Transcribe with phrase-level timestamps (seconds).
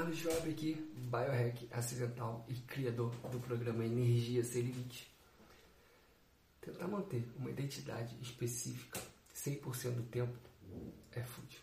[0.00, 5.14] Marlos Schwab aqui, biohack acidental e criador do programa Energia Limite.
[6.58, 8.98] Tentar manter uma identidade específica
[9.36, 10.32] 100% do tempo
[11.12, 11.60] é fútil.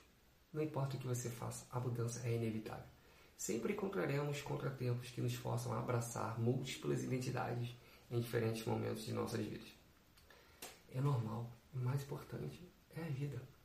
[0.54, 2.86] Não importa o que você faça, a mudança é inevitável.
[3.36, 7.76] Sempre encontraremos contratempos que nos forçam a abraçar múltiplas identidades
[8.12, 9.74] em diferentes momentos de nossas vidas.
[10.94, 13.56] É normal, o mais importante é a vida.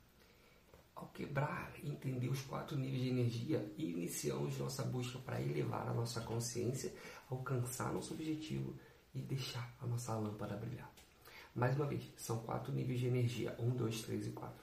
[0.95, 5.95] Ao quebrar e entender os quatro níveis de energia, iniciamos nossa busca para elevar a
[5.95, 6.92] nossa consciência,
[7.30, 8.74] alcançar nosso objetivo
[9.15, 10.91] e deixar a nossa lâmpada brilhar.
[11.55, 14.62] Mais uma vez, são quatro níveis de energia: um, dois, três e quatro.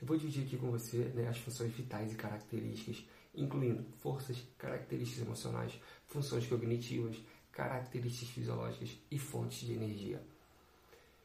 [0.00, 3.04] Eu vou dividir aqui com você né, as funções vitais e características,
[3.34, 7.16] incluindo forças, características emocionais, funções cognitivas,
[7.50, 10.22] características fisiológicas e fontes de energia.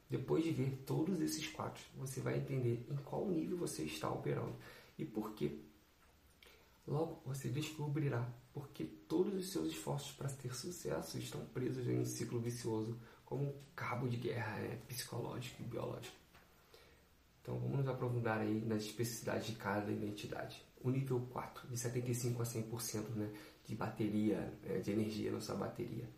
[0.09, 4.55] Depois de ver todos esses quatro, você vai entender em qual nível você está operando
[4.98, 5.59] e por quê.
[6.88, 11.99] Logo, você descobrirá por que todos os seus esforços para ter sucesso estão presos em
[11.99, 16.16] um ciclo vicioso, como um cabo de guerra né, psicológico e biológico.
[17.44, 20.66] Então, vamos nos aprofundar aí nas especificidades de cada identidade.
[20.82, 23.32] O nível 4, de 75% a 100% né,
[23.68, 26.10] de bateria, né, de energia na sua bateria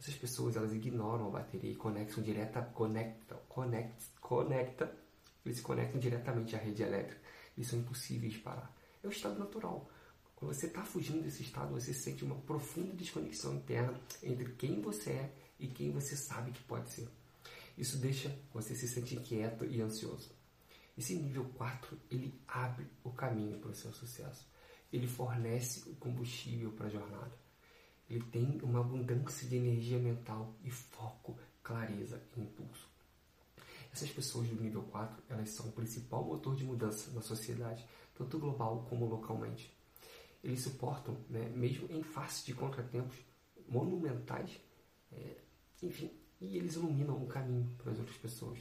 [0.00, 4.96] essas pessoas elas ignoram a bateria e conectam direta, conecta, conecta, conecta,
[5.44, 7.20] eles se conectam diretamente à rede elétrica
[7.56, 8.74] e são impossíveis de parar.
[9.04, 9.90] É o estado natural.
[10.34, 15.10] Quando você está fugindo desse estado, você sente uma profunda desconexão interna entre quem você
[15.10, 17.06] é e quem você sabe que pode ser.
[17.76, 20.30] Isso deixa você se sentir inquieto e ansioso.
[20.96, 24.48] Esse nível 4, ele abre o caminho para o seu sucesso.
[24.90, 27.49] Ele fornece o combustível para a jornada.
[28.10, 32.90] Ele tem uma abundância de energia mental e foco, clareza e impulso.
[33.92, 38.38] Essas pessoas do nível 4, elas são o principal motor de mudança na sociedade, tanto
[38.38, 39.72] global como localmente.
[40.42, 43.16] Eles suportam, né, mesmo em face de contratempos
[43.68, 44.58] monumentais,
[45.12, 45.36] é,
[45.80, 48.58] enfim, e eles iluminam o caminho para as outras pessoas.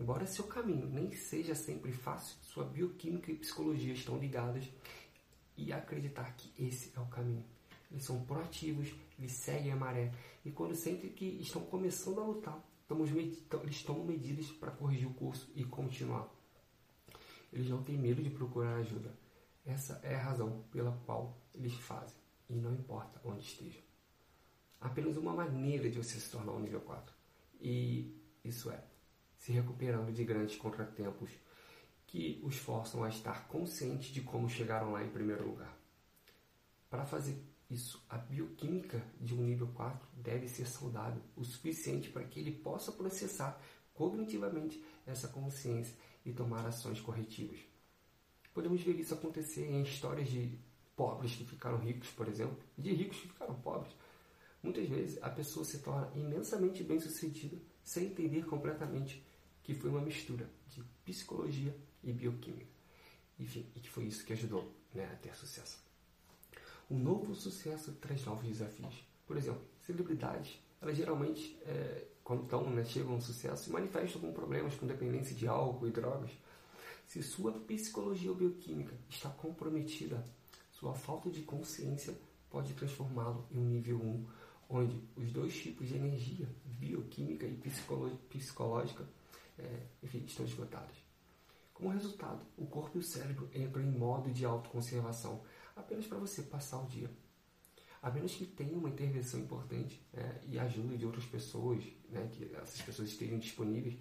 [0.00, 4.68] Embora seu caminho nem seja sempre fácil, sua bioquímica e psicologia estão ligadas
[5.56, 7.44] e acreditar que esse é o caminho
[7.92, 10.12] eles são proativos, eles seguem a maré.
[10.44, 12.60] E quando sentem que estão começando a lutar,
[13.62, 16.28] eles tomam medidas para corrigir o curso e continuar.
[17.52, 19.14] Eles não têm medo de procurar ajuda.
[19.64, 22.16] Essa é a razão pela qual eles fazem,
[22.48, 23.82] e não importa onde estejam.
[24.80, 27.14] Apenas uma maneira de você se tornar um nível 4.
[27.60, 28.82] E isso é,
[29.36, 31.30] se recuperando de grandes contratempos
[32.06, 35.74] que os forçam a estar conscientes de como chegaram lá em primeiro lugar.
[36.90, 37.36] Para fazer
[37.72, 42.52] isso, a bioquímica de um nível 4 deve ser saudável o suficiente para que ele
[42.52, 43.60] possa processar
[43.94, 47.58] cognitivamente essa consciência e tomar ações corretivas.
[48.52, 50.58] Podemos ver isso acontecer em histórias de
[50.94, 53.94] pobres que ficaram ricos, por exemplo, e de ricos que ficaram pobres.
[54.62, 59.24] Muitas vezes a pessoa se torna imensamente bem-sucedida sem entender completamente
[59.62, 62.70] que foi uma mistura de psicologia e bioquímica.
[63.38, 65.78] Enfim, e que foi isso que ajudou né, a ter sucesso.
[66.88, 69.06] O novo sucesso traz novos desafios.
[69.26, 74.74] Por exemplo, celebridades, elas geralmente, é, quando estão, né, chegam sucesso, se manifestam com problemas
[74.74, 76.30] com dependência de álcool e drogas.
[77.06, 80.24] Se sua psicologia ou bioquímica está comprometida,
[80.72, 82.14] sua falta de consciência
[82.50, 84.26] pode transformá-lo em um nível 1,
[84.68, 87.54] onde os dois tipos de energia, bioquímica e
[88.28, 89.06] psicológica,
[89.58, 90.96] é, enfim, estão esgotados.
[91.72, 95.42] Como resultado, o corpo e o cérebro entram em modo de autoconservação,
[95.76, 97.10] apenas para você passar o dia.
[98.02, 102.50] A menos que tenha uma intervenção importante né, e ajuda de outras pessoas, né, que
[102.56, 103.96] essas pessoas estejam disponíveis,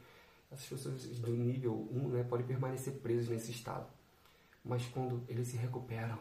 [0.52, 3.88] essas pessoas do nível 1 né, podem permanecer presas nesse estado.
[4.66, 6.18] Mas quando eles se recuperam,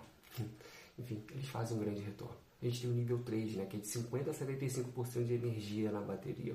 [0.99, 2.37] enfim, eles fazem um grande retorno.
[2.61, 5.91] A gente tem o nível 3, né, que é de 50% a 75% de energia
[5.91, 6.55] na bateria.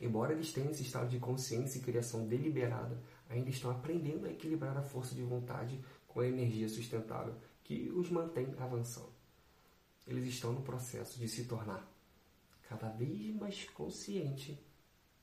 [0.00, 2.98] Embora eles tenham esse estado de consciência e criação deliberada,
[3.28, 7.34] ainda estão aprendendo a equilibrar a força de vontade com a energia sustentável
[7.66, 9.12] que os mantém avançando.
[10.06, 11.84] Eles estão no processo de se tornar
[12.68, 14.56] cada vez mais consciente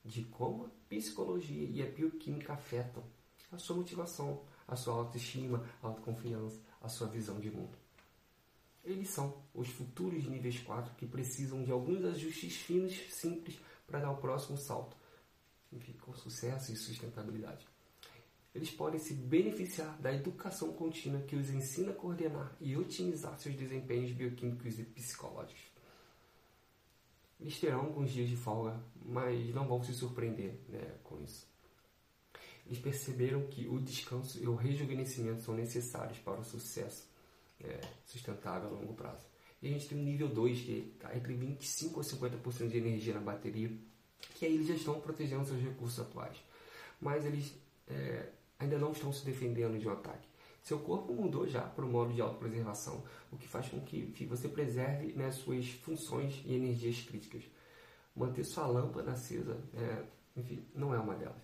[0.04, 3.02] de como a psicologia e a bioquímica afetam
[3.50, 7.78] a sua motivação, a sua autoestima, a autoconfiança, a sua visão de mundo.
[8.84, 14.10] Eles são os futuros níveis 4 que precisam de alguns ajustes finos, simples, para dar
[14.10, 14.94] o próximo salto.
[15.72, 17.66] Enfim, com sucesso e sustentabilidade
[18.54, 23.56] eles podem se beneficiar da educação contínua que os ensina a coordenar e otimizar seus
[23.56, 25.64] desempenhos bioquímicos e psicológicos.
[27.40, 31.46] Eles terão alguns dias de folga, mas não vão se surpreender né, com isso.
[32.64, 37.12] Eles perceberam que o descanso e o rejuvenescimento são necessários para o sucesso.
[37.60, 39.24] É, sustentável a longo prazo.
[39.62, 43.14] E a gente tem o nível 2, que está entre 25% a 50% de energia
[43.14, 43.70] na bateria,
[44.34, 46.36] que aí eles já estão protegendo seus recursos atuais.
[47.00, 47.54] Mas eles
[47.88, 48.28] é,
[48.64, 50.28] ainda não estão se defendendo de um ataque.
[50.62, 54.48] Seu corpo mudou já para o modo de autopreservação, o que faz com que, você
[54.48, 57.44] preserve né, suas funções e energias críticas.
[58.16, 61.42] Manter sua lâmpada acesa, é, enfim, não é uma delas.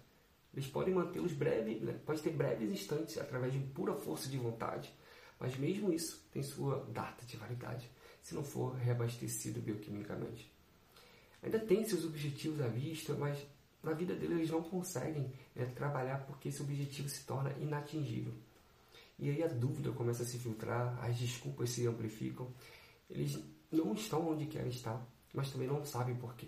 [0.55, 4.93] Eles podem mantê-los breves, né, pode ter breves instantes através de pura força de vontade,
[5.38, 7.90] mas mesmo isso tem sua data de validade,
[8.23, 10.50] se não for reabastecido bioquimicamente.
[11.43, 13.38] Ainda tem seus objetivos à vista, mas
[13.82, 18.35] na vida deles eles não conseguem é, trabalhar porque esse objetivo se torna inatingível.
[19.19, 22.50] E aí a dúvida começa a se filtrar, as desculpas se amplificam.
[23.09, 23.38] Eles
[23.71, 26.47] não estão onde querem estar, mas também não sabem porquê.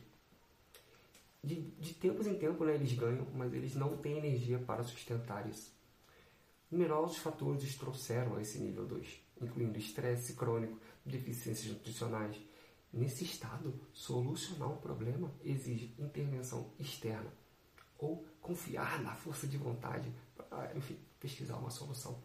[1.44, 5.48] De, de tempos em tempos né, eles ganham, mas eles não têm energia para sustentar
[5.48, 5.72] isso.
[6.70, 12.36] Numerosos fatores os trouxeram a esse nível 2, incluindo estresse crônico, deficiências nutricionais.
[12.92, 17.32] Nesse estado, solucionar um problema exige intervenção externa
[17.98, 22.20] ou confiar na força de vontade para, enfim, pesquisar uma solução.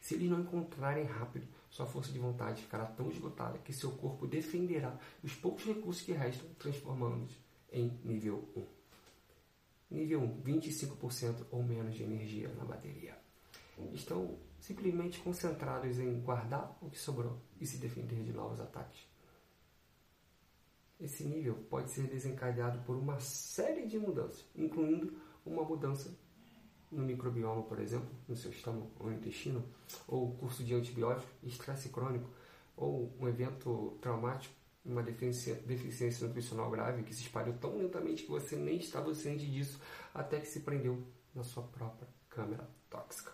[0.00, 4.26] Se eles não encontrarem rápido, sua força de vontade ficará tão esgotada que seu corpo
[4.26, 7.38] defenderá os poucos recursos que restam, transformando-os
[7.70, 8.66] em nível 1.
[9.94, 13.16] Nível 1, 25% ou menos de energia na bateria.
[13.92, 19.09] Estão simplesmente concentrados em guardar o que sobrou e se defender de novos ataques.
[21.00, 25.16] Esse nível pode ser desencadeado por uma série de mudanças, incluindo
[25.46, 26.14] uma mudança
[26.90, 29.64] no microbioma, por exemplo, no seu estômago ou intestino,
[30.06, 32.28] ou curso de antibiótico, estresse crônico,
[32.76, 34.54] ou um evento traumático,
[34.84, 39.46] uma deficiência, deficiência nutricional grave que se espalhou tão lentamente que você nem estava ciente
[39.46, 39.80] disso
[40.12, 41.02] até que se prendeu
[41.34, 43.32] na sua própria câmera tóxica.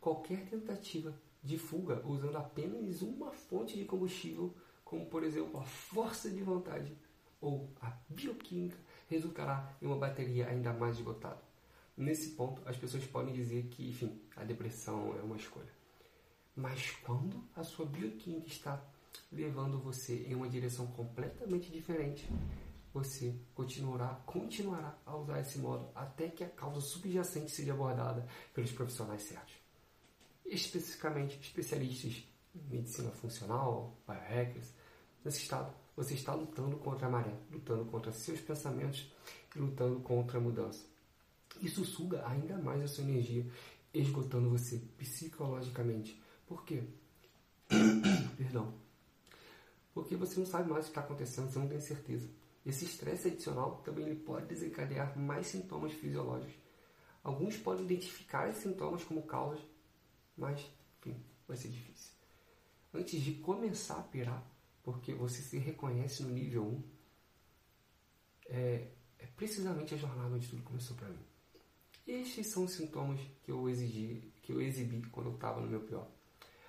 [0.00, 4.54] Qualquer tentativa de fuga usando apenas uma fonte de combustível,
[4.94, 6.96] como por exemplo a força de vontade
[7.40, 11.42] ou a bioquímica, resultará em uma bateria ainda mais esgotada.
[11.96, 15.72] Nesse ponto, as pessoas podem dizer que, enfim, a depressão é uma escolha.
[16.54, 18.82] Mas quando a sua bioquímica está
[19.32, 22.28] levando você em uma direção completamente diferente,
[22.92, 28.70] você continuará, continuará a usar esse modo até que a causa subjacente seja abordada pelos
[28.70, 29.54] profissionais certos.
[30.46, 32.24] Especificamente, especialistas
[32.54, 34.72] em medicina funcional, biohackers.
[35.24, 39.10] Nesse estado, você está lutando contra a maré, lutando contra seus pensamentos
[39.54, 40.84] e lutando contra a mudança.
[41.62, 43.46] Isso suga ainda mais a sua energia,
[43.92, 46.20] esgotando você psicologicamente.
[46.46, 46.82] Por quê?
[48.36, 48.74] Perdão.
[49.94, 52.28] Porque você não sabe mais o que está acontecendo, você não tem certeza.
[52.66, 56.54] Esse estresse adicional também ele pode desencadear mais sintomas fisiológicos.
[57.22, 59.60] Alguns podem identificar esses sintomas como causas,
[60.36, 60.60] mas,
[60.98, 61.16] enfim,
[61.46, 62.12] vai ser difícil.
[62.92, 64.53] Antes de começar a pirar,
[64.84, 66.82] porque você se reconhece no nível 1,
[68.46, 68.88] é,
[69.18, 71.24] é precisamente a jornada onde tudo começou para mim.
[72.06, 75.80] Estes são os sintomas que eu exigi, que eu exibi quando eu estava no meu
[75.80, 76.06] pior.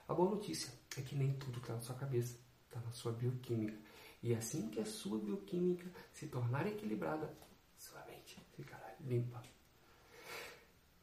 [0.08, 3.78] A boa notícia é que nem tudo está na sua cabeça, está na sua bioquímica.
[4.24, 7.38] E assim que a sua bioquímica se tornar equilibrada,
[7.78, 9.44] sua mente ficará limpa.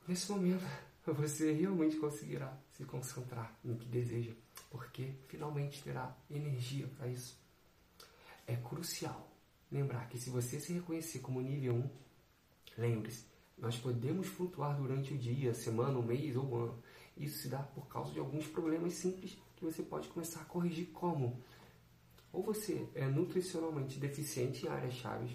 [0.08, 0.64] Nesse momento,
[1.04, 4.32] você realmente conseguirá se concentrar no que deseja,
[4.72, 7.38] porque finalmente terá energia para isso.
[8.46, 9.30] É crucial
[9.70, 11.90] lembrar que se você se reconhecer como nível 1,
[12.78, 13.26] lembre-se,
[13.58, 16.82] nós podemos flutuar durante o dia, semana, o mês ou o ano.
[17.14, 20.86] Isso se dá por causa de alguns problemas simples que você pode começar a corrigir
[20.86, 21.44] como
[22.32, 25.32] ou você é nutricionalmente deficiente em áreas chaves,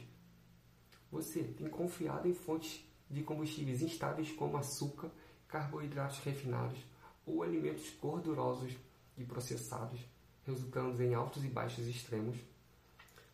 [1.12, 5.12] você tem confiado em fontes de combustíveis instáveis como açúcar,
[5.48, 6.80] carboidratos refinados
[7.24, 8.76] ou alimentos gordurosos
[9.18, 10.00] e processados,
[10.46, 12.38] resultando em altos e baixos extremos.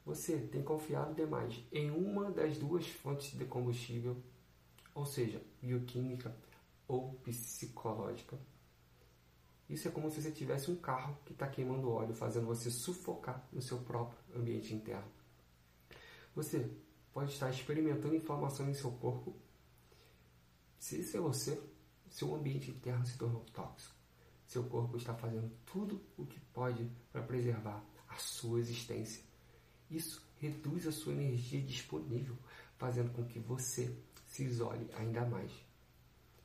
[0.05, 4.17] Você tem confiado demais em uma das duas fontes de combustível
[4.93, 6.35] ou seja, bioquímica
[6.87, 8.37] ou psicológica.
[9.69, 13.47] Isso é como se você tivesse um carro que está queimando óleo, fazendo você sufocar
[13.51, 15.09] no seu próprio ambiente interno.
[16.35, 16.69] Você
[17.11, 19.35] pode estar experimentando inflamação em seu corpo.
[20.77, 21.59] Se isso é você,
[22.09, 23.95] seu ambiente interno se tornou tóxico.
[24.53, 29.23] Seu corpo está fazendo tudo o que pode para preservar a sua existência.
[29.89, 32.37] Isso reduz a sua energia disponível,
[32.77, 35.51] fazendo com que você se isole ainda mais.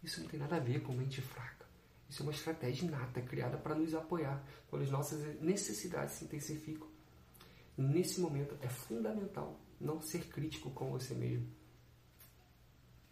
[0.03, 1.67] Isso não tem nada a ver com mente fraca.
[2.09, 6.89] Isso é uma estratégia inata criada para nos apoiar quando as nossas necessidades se intensificam.
[7.77, 11.47] Nesse momento é fundamental não ser crítico com você mesmo.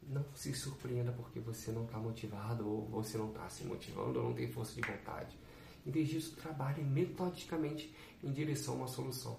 [0.06, 4.26] Não se surpreenda porque você não está motivado ou você não está se motivando ou
[4.26, 5.36] não tem força de vontade.
[5.84, 9.36] Em vez disso, trabalhem metodicamente em direção a uma solução,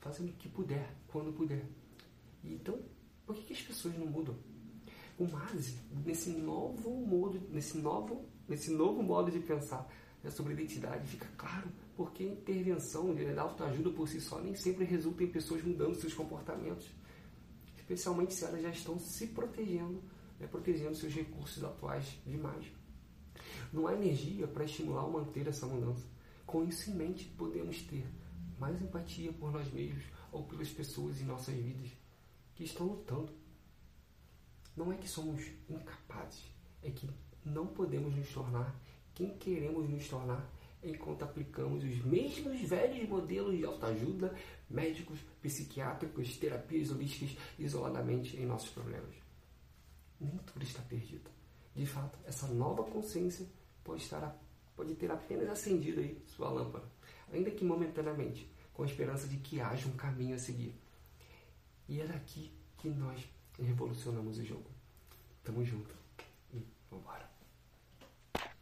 [0.00, 1.64] fazendo o que puder, quando puder.
[2.44, 2.78] Então,
[3.26, 4.36] por que, que as pessoas não mudam?
[5.18, 9.88] O Mase, nesse novo modo, nesse novo, nesse novo modo de pensar
[10.22, 14.84] né, sobre identidade, fica claro porque a intervenção da autoajuda por si só nem sempre
[14.84, 16.86] resulta em pessoas mudando seus comportamentos,
[17.88, 20.02] especialmente se elas já estão se protegendo,
[20.38, 22.66] né, protegendo seus recursos atuais demais.
[23.72, 26.06] Não há energia para estimular ou manter essa mudança.
[26.46, 28.06] Com isso em mente, podemos ter
[28.58, 31.88] mais empatia por nós mesmos ou pelas pessoas em nossas vidas
[32.54, 33.32] que estão lutando.
[34.76, 36.44] Não é que somos incapazes,
[36.82, 37.08] é que
[37.42, 38.78] não podemos nos tornar
[39.14, 40.46] quem queremos nos tornar
[40.82, 44.34] enquanto aplicamos os mesmos velhos modelos de autoajuda,
[44.68, 49.14] médicos, psiquiátricos, terapias holísticas isoladamente em nossos problemas.
[50.20, 51.30] Nem tudo está perdido.
[51.74, 53.46] De fato, essa nova consciência
[53.84, 54.36] pode, estar,
[54.74, 56.86] pode ter apenas acendido aí sua lâmpada,
[57.32, 60.74] ainda que momentaneamente, com a esperança de que haja um caminho a seguir.
[61.88, 64.70] E é daqui que nós revolucionamos o jogo.
[65.42, 65.94] Tamo junto.
[66.52, 67.27] E vambora.